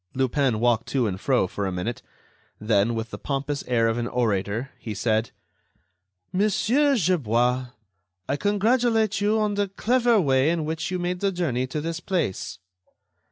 Lupin 0.15 0.59
walked 0.59 0.87
to 0.87 1.05
and 1.05 1.21
fro 1.21 1.45
for 1.45 1.67
a 1.67 1.71
minute, 1.71 2.01
then, 2.59 2.95
with 2.95 3.11
the 3.11 3.19
pompous 3.19 3.63
air 3.67 3.87
of 3.87 3.99
an 3.99 4.07
orator, 4.07 4.71
he 4.79 4.95
said: 4.95 5.29
"Monsieur 6.33 6.95
Gerbois, 6.95 7.67
I 8.27 8.35
congratulate 8.35 9.21
you 9.21 9.37
on 9.39 9.53
the 9.53 9.67
clever 9.67 10.19
way 10.19 10.49
in 10.49 10.65
which 10.65 10.89
you 10.89 10.97
made 10.97 11.19
the 11.19 11.31
journey 11.31 11.67
to 11.67 11.79
this 11.81 11.99
place." 11.99 12.57